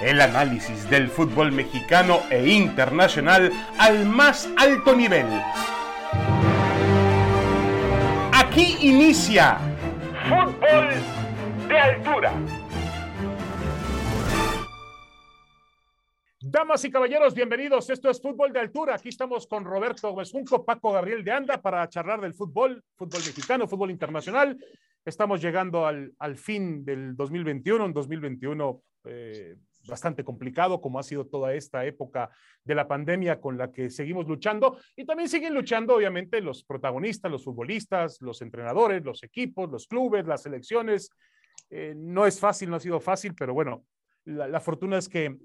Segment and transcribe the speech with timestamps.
[0.00, 5.26] El análisis del fútbol mexicano e internacional al más alto nivel.
[8.30, 9.56] Aquí inicia
[10.28, 10.88] Fútbol
[11.66, 12.32] de Altura.
[16.40, 17.88] Damas y caballeros, bienvenidos.
[17.88, 18.96] Esto es Fútbol de Altura.
[18.96, 23.66] Aquí estamos con Roberto Huesunco, Paco Gabriel de Anda para charlar del fútbol, fútbol mexicano,
[23.66, 24.58] fútbol internacional.
[25.06, 29.56] Estamos llegando al, al fin del 2021, un 2021 eh,
[29.86, 32.30] bastante complicado, como ha sido toda esta época
[32.64, 34.78] de la pandemia con la que seguimos luchando.
[34.96, 40.26] Y también siguen luchando, obviamente, los protagonistas, los futbolistas, los entrenadores, los equipos, los clubes,
[40.26, 41.10] las selecciones.
[41.70, 43.84] Eh, no es fácil, no ha sido fácil, pero bueno,
[44.24, 45.36] la, la fortuna es que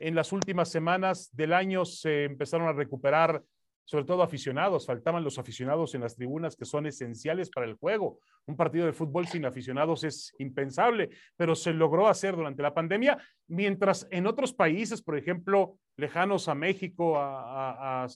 [0.00, 3.42] en las últimas semanas del año se empezaron a recuperar
[3.88, 8.18] sobre todo aficionados, faltaban los aficionados en las tribunas que son esenciales para el juego.
[8.44, 13.16] Un partido de fútbol sin aficionados es impensable, pero se logró hacer durante la pandemia,
[13.46, 18.06] mientras en otros países, por ejemplo, lejanos a México, a,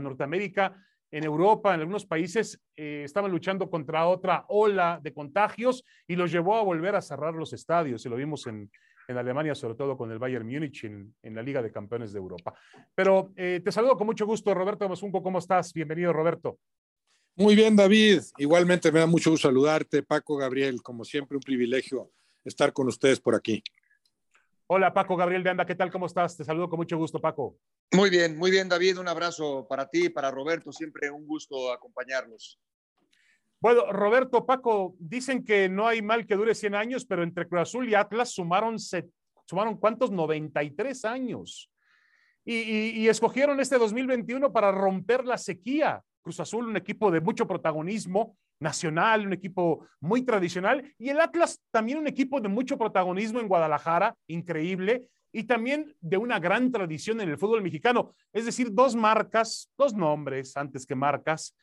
[0.00, 0.76] Norteamérica,
[1.10, 6.30] en Europa, en algunos países, eh, estaban luchando contra otra ola de contagios y los
[6.30, 8.70] llevó a volver a cerrar los estadios, y lo vimos en,
[9.08, 12.54] en Alemania, sobre todo con el Bayern Múnich en, la Liga de Campeones de Europa.
[12.94, 15.22] Pero eh, te saludo con mucho gusto, Roberto Basunco.
[15.22, 15.72] ¿Cómo estás?
[15.72, 16.58] Bienvenido, Roberto.
[17.36, 18.20] Muy bien, David.
[18.36, 20.82] Igualmente me da mucho gusto saludarte, Paco Gabriel.
[20.82, 22.10] Como siempre, un privilegio
[22.44, 23.62] estar con ustedes por aquí.
[24.66, 25.66] Hola, Paco Gabriel de Anda.
[25.66, 25.90] ¿Qué tal?
[25.90, 26.36] ¿Cómo estás?
[26.36, 27.58] Te saludo con mucho gusto, Paco.
[27.92, 28.98] Muy bien, muy bien, David.
[28.98, 30.72] Un abrazo para ti, para Roberto.
[30.72, 32.58] Siempre un gusto acompañarnos.
[33.62, 37.62] Bueno, Roberto, Paco, dicen que no hay mal que dure 100 años, pero entre Cruz
[37.62, 38.76] Azul y Atlas sumaron,
[39.46, 40.10] sumaron ¿cuántos?
[40.10, 41.70] 93 años.
[42.44, 46.02] Y, y, escogieron este 2021 para romper la sequía.
[46.22, 51.62] Cruz Azul, un equipo de mucho protagonismo nacional, un equipo muy tradicional, y el Atlas
[51.70, 57.20] también un equipo de mucho protagonismo en Guadalajara, increíble, y también de una gran tradición
[57.20, 58.12] en el fútbol mexicano.
[58.32, 61.56] Es decir, dos marcas, dos nombres antes que marcas,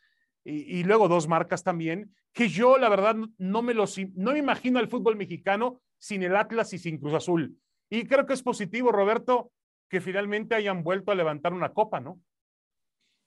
[0.50, 4.80] y, luego dos marcas también, que yo la verdad no me, los, no me imagino
[4.80, 7.58] el fútbol mexicano sin el Atlas y sin Cruz Azul.
[7.90, 9.52] Y creo que es positivo, Roberto,
[9.90, 12.22] que finalmente hayan vuelto a levantar una copa, ¿no?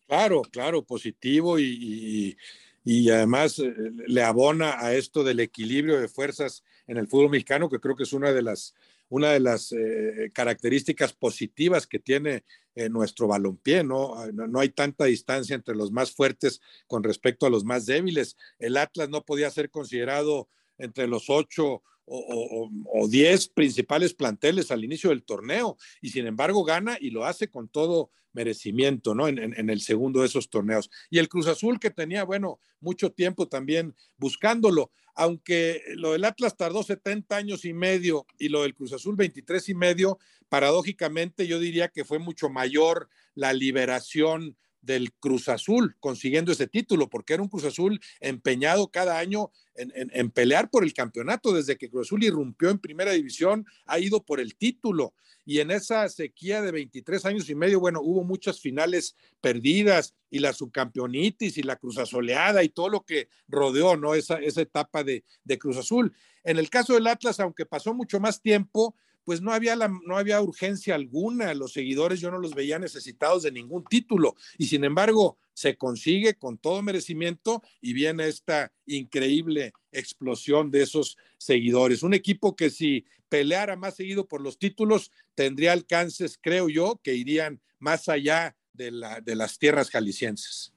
[0.06, 2.36] Claro, claro, positivo y,
[2.84, 3.72] y, además eh,
[4.06, 8.02] le abona a esto del equilibrio de fuerzas en el fútbol mexicano, que creo que
[8.02, 8.74] es una de las,
[9.12, 12.44] una de las eh, características positivas que tiene
[12.88, 14.30] nuestro balompié, ah, ¿no?
[14.32, 14.60] ¿no?
[14.60, 18.38] hay tanta distancia entre los más fuertes con respecto a los más débiles.
[18.58, 25.10] El Atlas no podía ser considerado entre los ocho o, diez principales planteles al inicio
[25.10, 29.28] del torneo y sin embargo gana y lo hace con todo merecimiento, ¿no?
[29.28, 30.90] En, en, el segundo de esos torneos.
[31.10, 36.56] Y el Cruz Azul que tenía, bueno, mucho tiempo también buscándolo, aunque lo del Atlas
[36.56, 40.18] tardó 70 años y medio y lo del Cruz Azul 23 y medio,
[40.48, 47.08] paradójicamente yo diría que fue mucho mayor la liberación del Cruz Azul consiguiendo ese título,
[47.08, 51.52] porque era un Cruz Azul empeñado cada año en, pelear por el campeonato.
[51.52, 55.14] Desde que Cruz Azul irrumpió en primera división, ha ido por el título.
[55.44, 60.38] Y en esa sequía de 23 años y medio, bueno, hubo muchas finales perdidas y
[60.38, 64.14] la subcampeonitis y la Cruz Azoleada y todo lo que rodeó, ¿no?
[64.14, 66.14] Esa, esa etapa de, de Cruz Azul.
[66.44, 68.94] En el caso del Atlas, aunque pasó mucho más tiempo,
[69.24, 73.42] pues no había, la, no había urgencia alguna, los seguidores yo no los veía necesitados
[73.42, 79.72] de ningún título y sin embargo se consigue con todo merecimiento y viene esta increíble
[79.92, 82.02] explosión de esos seguidores.
[82.02, 87.14] Un equipo que si peleara más seguido por los títulos tendría alcances, creo yo, que
[87.14, 90.74] irían más allá de, la, de las tierras jaliscienses.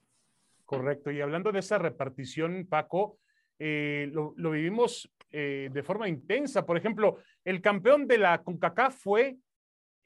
[0.65, 1.11] Correcto.
[1.11, 3.19] Y hablando de esa repartición, Paco,
[3.59, 6.65] eh, lo, lo, vivimos eh, de forma intensa.
[6.65, 9.35] Por ejemplo, el campeón de la CONCACAF fue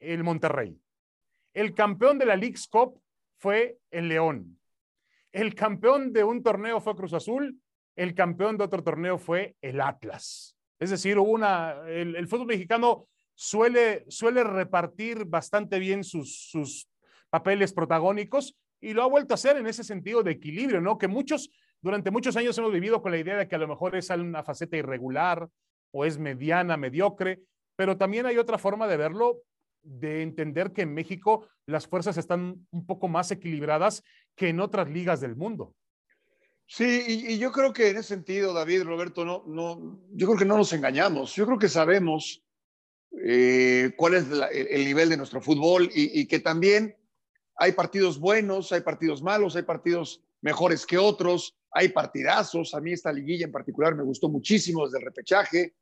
[0.00, 0.76] el Monterrey.
[1.54, 3.00] El campeón de la League's Cup
[3.38, 4.58] fue el León.
[5.30, 7.60] El campeón de un torneo fue Cruz Azul.
[7.94, 10.56] El campeón de otro torneo fue el Atlas.
[10.80, 16.88] Es decir, una, el, fútbol mexicano suele, suele repartir bastante bien sus, sus
[17.28, 20.98] papeles protagónicos y lo ha vuelto a hacer en ese sentido de equilibrio, ¿no?
[20.98, 21.50] Que muchos
[21.82, 24.42] durante muchos años hemos vivido con la idea de que a lo mejor es una
[24.42, 25.48] faceta irregular
[25.92, 27.42] o es mediana, mediocre,
[27.76, 29.42] pero también hay otra forma de verlo,
[29.82, 34.02] de entender que en México las fuerzas están un poco más equilibradas
[34.36, 35.74] que en otras ligas del mundo.
[36.66, 40.44] Sí, y, yo creo que en ese sentido, David, Roberto, no, no, yo creo que
[40.44, 41.34] no nos engañamos.
[41.34, 42.44] Yo creo que sabemos
[43.24, 46.96] eh, cuál es el nivel de nuestro fútbol y, y que también
[47.56, 52.92] hay partidos buenos, hay partidos malos, hay partidos mejores que otros hay partidazos, a mí
[52.92, 55.74] esta liguilla en particular me gustó muchísimo desde el repechaje,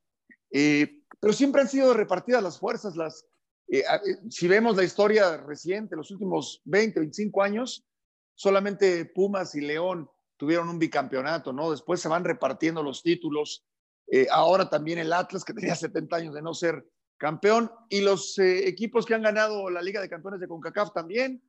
[0.51, 3.25] eh, pero siempre han sido repartidas las fuerzas, las,
[3.71, 3.83] Eh,
[4.29, 7.85] si vemos la historia reciente, los últimos 20, 25 años,
[8.33, 11.69] solamente Pumas y León tuvieron un bicampeonato, ¿no?
[11.69, 13.65] Después se van repartiendo los títulos.
[14.07, 16.83] Eh, ahora también el Atlas, que tenía 70 años de no ser
[17.17, 21.43] campeón, y los eh, equipos que han ganado la Liga de Campeones de CONCACAF también,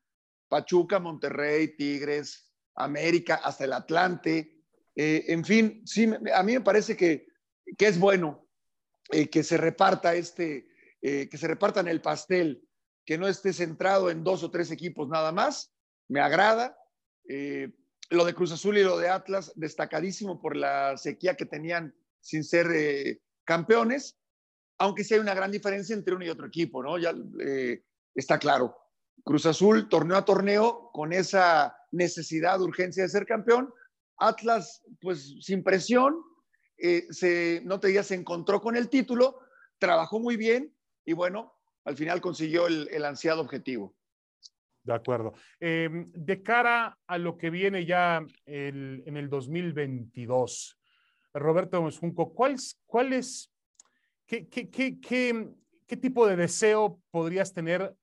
[0.48, 4.62] Pachuca, Monterrey, Tigres, América, hasta el Atlante.
[4.94, 7.26] Eh, en fin, sí, a mí me parece que,
[7.76, 8.46] que es bueno
[9.32, 10.68] que se reparta este,
[11.00, 12.62] que se repartan el pastel,
[13.04, 15.74] que no esté centrado en dos o tres equipos nada más.
[16.06, 16.78] Me agrada.
[18.10, 22.42] Lo de Cruz Azul y lo de Atlas, destacadísimo por la sequía que tenían sin
[22.42, 24.18] ser eh, campeones,
[24.78, 26.98] aunque sí hay una gran diferencia entre uno y otro equipo, ¿no?
[26.98, 27.84] Ya eh,
[28.14, 28.76] está claro.
[29.24, 33.72] Cruz Azul, torneo a torneo, con esa necesidad, urgencia de ser campeón.
[34.18, 36.16] Atlas, pues sin presión,
[36.78, 39.38] eh, se, no te digas, se encontró con el título,
[39.78, 40.74] trabajó muy bien
[41.04, 43.94] y bueno, al final consiguió el ansiado objetivo.
[44.82, 45.34] De acuerdo.
[45.58, 50.78] Em, de cara a lo que viene ya en el 2022,
[51.34, 52.56] Roberto Junco, ¿cuál,
[52.86, 53.52] cuál es,
[54.26, 57.94] qué, qué, qué, qué, tipo de deseo podrías tener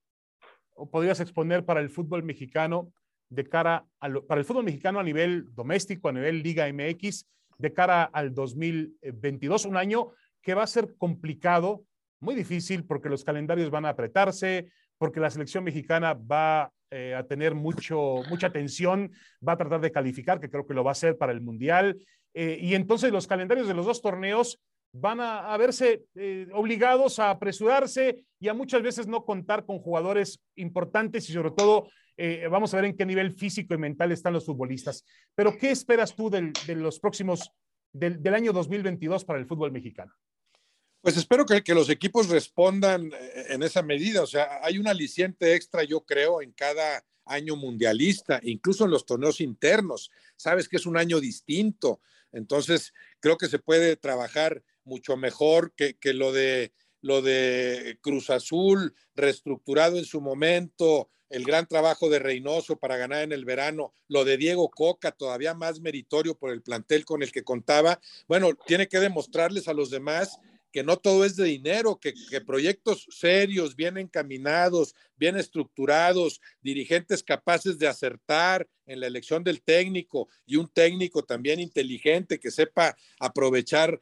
[0.92, 2.92] podrías exponer para el fútbol mexicano
[3.30, 7.26] de cara a para el fútbol mexicano a nivel doméstico, a nivel Liga MX,
[7.58, 11.84] de cara al 2022, un año que va a ser complicado,
[12.20, 17.24] muy difícil porque los calendarios van a apretarse, porque la selección mexicana va eh, a
[17.24, 19.12] tener mucho, mucha atención,
[19.46, 21.98] va a tratar de calificar, que creo que lo va a hacer para el Mundial.
[22.34, 24.62] Eh, y entonces los calendarios de los dos torneos
[24.92, 30.40] van a, verse eh, obligados a apresurarse y a muchas veces no contar con jugadores
[30.56, 31.88] importantes y sobre todo
[32.50, 35.06] vamos a ver en qué nivel físico y mental están los futbolistas.
[35.36, 37.52] Pero ¿qué esperas tú de los próximos,
[37.94, 40.12] del, del año 2022 para el fútbol mexicano?
[41.02, 44.22] Pues espero que, que, los equipos respondan eh, en esa medida.
[44.22, 49.06] O sea, hay un aliciente extra, yo creo, en cada año mundialista, incluso en los
[49.06, 50.12] torneos internos.
[50.36, 52.02] Sabes que es un año distinto.
[52.32, 58.30] Entonces, creo que se puede trabajar mucho mejor que, que lo de lo de Cruz
[58.30, 63.94] Azul, reestructurado en su momento, el gran trabajo de Reynoso para ganar en el verano,
[64.08, 68.00] lo de Diego Coca, todavía más meritorio por el plantel con el que contaba.
[68.28, 70.40] Bueno, tiene que demostrarles a los demás
[70.72, 77.78] que no todo es de dinero, que, proyectos serios, bien encaminados, bien estructurados, dirigentes capaces
[77.80, 84.00] de acertar en la elección del técnico y un técnico también inteligente que sepa aprovechar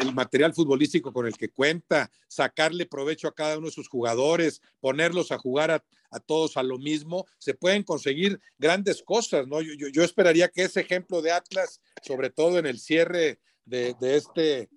[0.00, 4.60] el material futbolístico con el que cuenta, sacarle provecho a cada uno de sus jugadores,
[4.80, 5.84] ponerlos a jugar a,
[6.26, 9.60] todos a lo mismo, se pueden conseguir grandes cosas, ¿no?
[9.62, 14.68] Yo, esperaría que ese ejemplo de Atlas, sobre todo en el cierre de, de este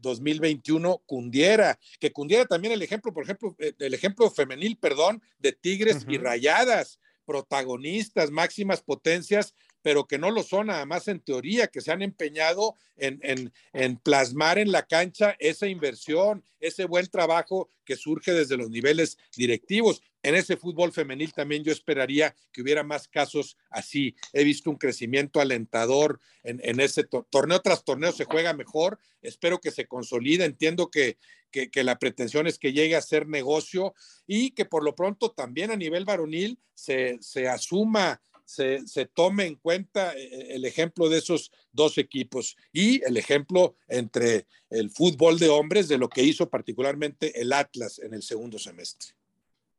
[0.00, 5.22] 2021 eh, cundiera, que cundiera también el ejemplo, por ejemplo, eh, el ejemplo femenil, perdón,
[5.38, 11.68] de Tigres y Rayadas, protagonistas, máximas potencias, pero que no lo son, además en teoría,
[11.68, 17.70] que se han empeñado en, en, plasmar en la cancha esa inversión, ese buen trabajo
[17.84, 20.02] que surge desde los niveles directivos.
[20.22, 24.14] En ese fútbol femenil también yo esperaría que hubiera más casos así.
[24.34, 28.98] He visto un crecimiento alentador en, en ese torneo tras torneo se juega mejor.
[29.22, 30.44] Espero que se consolide.
[30.44, 31.16] Entiendo que,
[31.50, 33.94] que, que, la pretensión es que llegue a ser negocio
[34.26, 38.20] y que por lo pronto también a nivel varonil se, se asuma
[38.50, 43.76] se, tome en cuenta eh, eh, el ejemplo de esos dos equipos y el ejemplo
[43.88, 48.58] entre el fútbol de hombres de lo que hizo particularmente el Atlas en el segundo
[48.58, 49.10] semestre.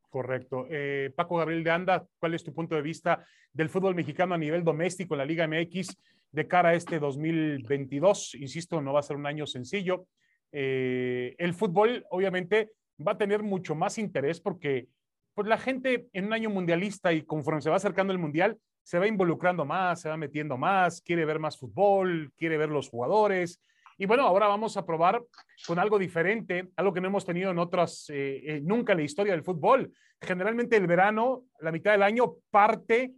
[0.10, 0.68] Correcto.
[0.70, 4.38] Eh, Paco Gabriel de Anda, ¿cuál es tu punto de vista del fútbol mexicano a
[4.38, 5.96] nivel doméstico en la Liga MX
[6.32, 8.36] de cara a este 2022?
[8.36, 10.08] Insisto, no va a ser un año sencillo.
[10.52, 12.72] el fútbol, obviamente,
[13.06, 14.88] va a tener mucho más interés porque
[15.34, 19.00] pues la gente en un año mundialista y conforme se va acercando el mundial, se
[19.00, 23.62] va involucrando más, se va metiendo más, quiere ver más fútbol, quiere ver los jugadores.
[23.98, 25.22] Y bueno, ahora vamos a probar
[25.68, 29.04] con algo diferente, algo que no hemos tenido en otras, eh, eh, nunca en la
[29.04, 29.94] historia del fútbol.
[30.20, 33.14] Generalmente el verano, la mitad del año, parte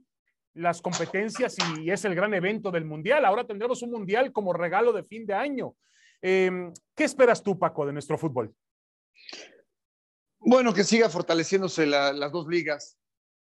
[0.55, 3.25] las competencias y es el gran evento del mundial.
[3.25, 5.75] Ahora tendremos un mundial como regalo de fin de año.
[6.22, 8.53] Em, ¿Qué esperas tú, Paco, de nuestro fútbol?
[10.46, 12.98] Bueno, que siga fortaleciéndose las dos ligas,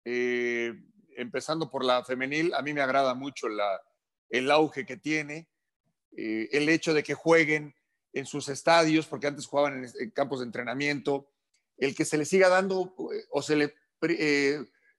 [0.05, 0.71] eh,
[1.17, 2.53] empezando por la femenil.
[2.53, 3.47] A mí me agrada mucho
[4.29, 5.49] el auge que tiene,
[6.15, 7.73] eh, el hecho de que jueguen
[8.13, 11.31] en sus estadios, porque antes jugaban en, campos de entrenamiento,
[11.77, 13.73] el que se le siga dando eh, o se le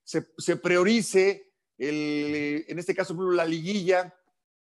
[0.05, 4.13] se, priorice, en este caso, la liguilla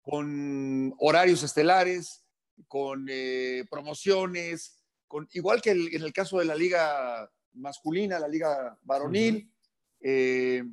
[0.04, 2.24] con horarios estelares,
[2.68, 3.08] con
[3.70, 4.81] promociones,
[5.34, 9.50] igual que en el caso de la Liga masculina, la liga varonil.
[10.00, 10.64] Eh,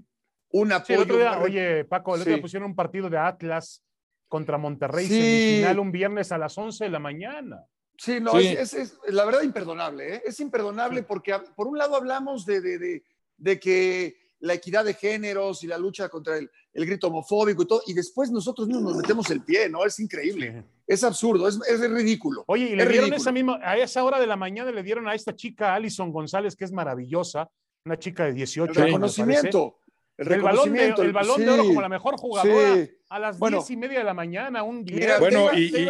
[0.51, 1.41] un apoyo.
[1.43, 3.83] oye, Paco, el otro día pusieron un partido de Atlas
[4.29, 7.67] contra Monterrey semifinal un viernes a las 11 de la mañana.
[7.97, 10.23] Sí, no, Es, la verdad imperdonable, ¿eh?
[10.25, 13.03] es imperdonable porque por un lado hablamos de, de,
[13.37, 17.67] de, que la equidad de géneros y la lucha contra el, el, grito homofóbico y
[17.67, 19.85] todo, y después nosotros mismos nos metemos el pie, ¿no?
[19.85, 22.43] Es increíble, es absurdo, es, es, ridículo.
[22.49, 25.15] Oye, y le dieron esa misma, a esa hora de la mañana le dieron a
[25.15, 27.49] esta chica Alison González, que es maravillosa,
[27.85, 28.85] una chica de 18 años.
[28.87, 29.79] Reconocimiento.
[30.17, 33.59] El, el, balón de, el balón de oro como la mejor jugadora a las bueno,
[33.59, 35.21] diez y media de la mañana, un día.
[35.21, 35.89] Bueno, y,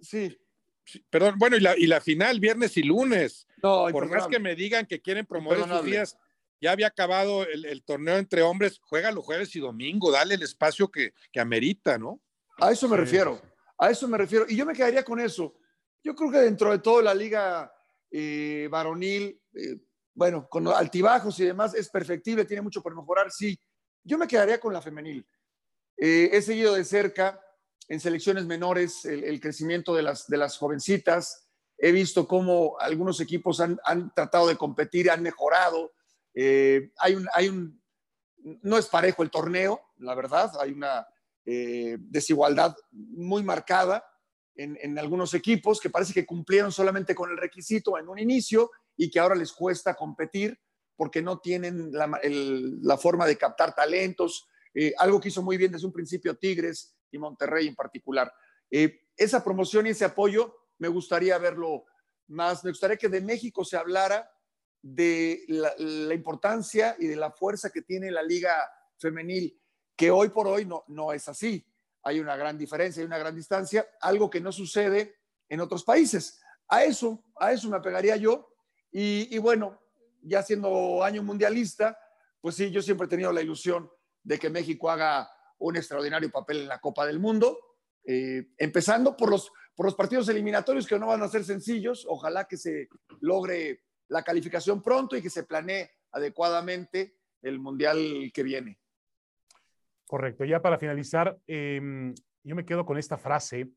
[0.00, 0.36] sí
[1.08, 3.46] perdón, bueno, y la, y la final, viernes y lunes.
[3.60, 6.16] Por más que me digan que quieren promover esos días,
[6.60, 10.90] ya había acabado el, torneo entre hombres, juega los jueves y domingo, dale el espacio
[10.90, 12.20] que, que amerita, ¿no?
[12.58, 13.40] A eso me refiero,
[13.80, 14.44] a eso me refiero.
[14.48, 15.56] Y yo me quedaría con eso.
[16.04, 17.72] Yo creo que dentro de todo la liga
[18.10, 19.80] eh, varonil, eh,
[20.14, 23.58] bueno, con altibajos y demás, es perfectible, tiene mucho por mejorar, sí.
[24.04, 25.26] Yo me quedaría con la femenil.
[25.96, 27.40] Eh, he seguido de cerca
[27.88, 31.48] en selecciones menores el, crecimiento de las, de las jovencitas.
[31.78, 35.92] He visto cómo algunos equipos han, han tratado de competir, han mejorado.
[36.34, 37.82] Hay, un, hay un,
[38.62, 41.06] no es parejo el torneo, la verdad, hay una
[41.52, 44.04] eh, desigualdad muy marcada
[44.54, 49.10] en, algunos equipos que parece que cumplieron solamente con el requisito en un inicio y
[49.10, 50.60] que ahora les cuesta competir
[50.96, 54.46] porque no tienen la, la forma de captar talentos.
[54.74, 58.32] Eh, algo que hizo muy bien desde un principio Tigres y Monterrey en particular.
[58.70, 61.84] Eh, esa promoción y ese apoyo me gustaría verlo
[62.28, 64.30] más, me gustaría que de México se hablara
[64.82, 68.54] de la, importancia y de la fuerza que tiene la liga
[68.98, 69.59] femenil,
[70.00, 71.62] que hoy por hoy no, no es así.
[72.04, 75.14] Hay una gran diferencia, hay una gran distancia, algo que no sucede
[75.46, 76.40] en otros países.
[76.68, 78.48] A eso, a eso me pegaría yo.
[78.90, 79.78] Y, y bueno,
[80.22, 81.98] ya siendo año mundialista,
[82.40, 83.90] pues sí, yo siempre he tenido la ilusión
[84.22, 87.58] de que México haga un extraordinario papel en la Copa del Mundo,
[88.06, 92.06] eh, empezando por los, por los partidos eliminatorios que no van a ser sencillos.
[92.08, 92.88] Ojalá que se
[93.20, 98.80] logre la calificación pronto y que se planee adecuadamente el Mundial que viene.
[100.10, 100.44] Correcto.
[100.44, 102.12] Ya para finalizar, em,
[102.42, 103.70] yo me quedo con esta frase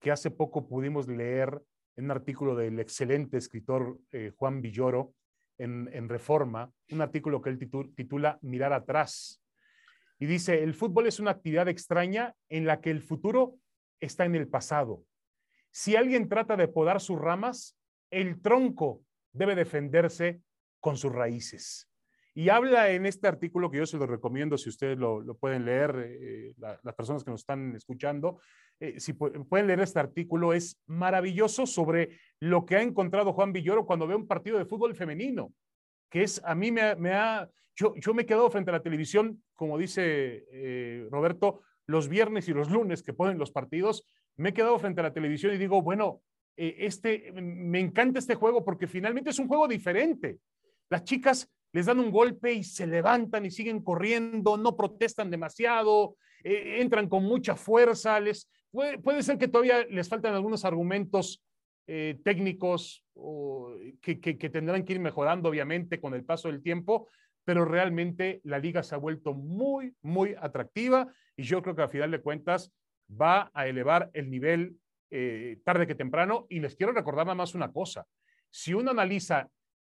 [0.00, 1.60] que hace poco pudimos leer
[1.96, 5.12] en un artículo del excelente escritor eh, Juan Villoro
[5.58, 7.58] en, en, Reforma, un artículo que él
[7.94, 9.42] titula Mirar atrás.
[10.18, 13.56] Y dice, el fútbol es una actividad extraña en la que el futuro
[14.00, 15.04] está en el pasado.
[15.70, 17.76] Si alguien trata de podar sus ramas,
[18.10, 19.02] el tronco
[19.34, 20.40] debe defenderse
[20.80, 21.90] con sus raíces.
[22.36, 25.94] Y habla en este artículo que yo se lo recomiendo si ustedes lo, pueden leer,
[26.04, 28.40] eh, las personas que nos están escuchando,
[28.80, 33.86] eh, si pueden leer este artículo, es maravilloso sobre lo que ha encontrado Juan Villoro
[33.86, 35.52] cuando ve un partido de fútbol femenino,
[36.10, 39.40] que es, a mí me, ha, yo, yo me he quedado frente a la televisión,
[39.54, 44.54] como dice eh, Roberto, los viernes y los lunes que ponen los partidos, me he
[44.54, 46.20] quedado frente a la televisión y digo, bueno,
[46.56, 50.38] este, me encanta este juego porque finalmente es un juego diferente.
[50.88, 56.16] Las chicas les dan un golpe y se levantan y siguen corriendo, no protestan demasiado,
[56.42, 58.18] eh, entran con mucha fuerza.
[58.18, 61.42] Les, puede, ser que todavía les faltan algunos argumentos
[61.86, 63.04] técnicos
[64.00, 67.08] que, que, tendrán que ir mejorando, obviamente, con el paso del tiempo,
[67.44, 71.88] pero realmente la liga se ha vuelto muy, muy atractiva y yo creo que a
[71.88, 72.72] final de cuentas
[73.10, 74.78] va a elevar el nivel
[75.10, 76.46] eh, tarde que temprano.
[76.48, 78.06] Y les quiero recordar nada más una cosa.
[78.50, 79.48] Si uno analiza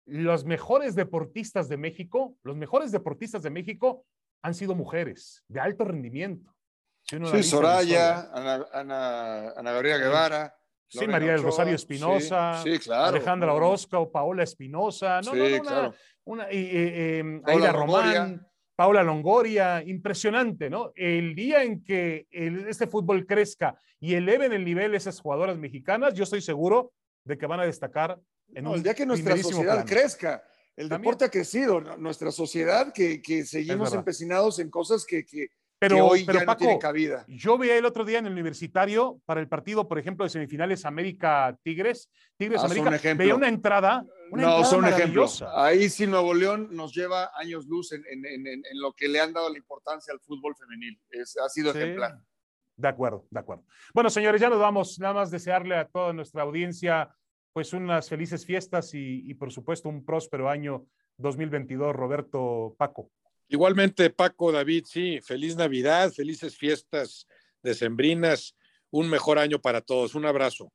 [0.06, 4.04] los mejores deportistas de México, los mejores deportistas de México
[4.42, 6.54] han sido mujeres de alto rendimiento.
[7.06, 10.54] sí, Soraya, Ana, Ana, Ana Gabriela Guevara.
[10.88, 15.94] Sí, María del Rosario Espinosa, Alejandra Orozco, Paola Espinosa, no, no, no, claro.
[16.24, 20.92] una, em, Aida Román, Paula Longoria, impresionante, ¿no?
[20.94, 26.24] El día en que este fútbol crezca y eleven el nivel esas jugadoras mexicanas, yo
[26.24, 26.92] estoy seguro
[27.24, 28.18] de que van a destacar
[28.54, 30.44] en un El día que nuestra sociedad crezca,
[30.76, 35.48] el deporte ha crecido, nuestra sociedad que, que seguimos empecinados en cosas que, que
[35.82, 37.24] pero, hoy pero Paco, cabida.
[37.26, 40.84] Yo vi el otro día en el universitario para el partido, por ejemplo, de semifinales
[40.84, 44.06] América Tigres, Tigres ah, América, veía una entrada.
[44.30, 45.42] no, son ejemplos.
[45.42, 49.32] Ahí sí Nuevo León nos lleva años luz en, en, en, lo que le han
[49.32, 51.00] dado la importancia al fútbol femenil.
[51.10, 52.16] Es, ha sido ejemplar.
[52.76, 53.64] De acuerdo, de acuerdo.
[53.92, 55.00] Bueno, señores, ya nos vamos.
[55.00, 57.12] Nada más desearle a toda nuestra audiencia
[57.52, 60.86] pues unas felices fiestas y, y por supuesto un próspero año
[61.18, 63.10] 2022, Roberto Paco.
[63.48, 67.26] Igualmente, Paco, David, sí, feliz Navidad, felices fiestas
[67.62, 68.56] decembrinas,
[68.90, 70.14] un mejor año para todos.
[70.14, 70.72] Un abrazo.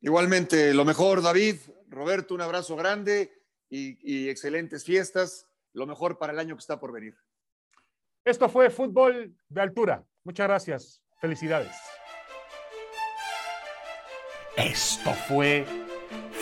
[0.00, 1.56] Igualmente, lo mejor, David,
[1.88, 3.32] Roberto, un abrazo grande
[3.68, 5.46] y, excelentes fiestas.
[5.72, 7.16] Lo mejor para el año que está por venir.
[8.24, 10.04] Esto fue Fútbol de Altura.
[10.24, 11.02] Muchas gracias.
[11.20, 11.74] Felicidades.
[14.56, 15.64] Esto fue